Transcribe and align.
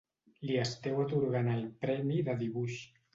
Li 0.51 0.55
esteu 0.61 1.01
atorgant 1.03 1.49
el 1.57 1.61
premi 1.83 2.17
de 2.31 2.35
dibuix. 2.41 2.79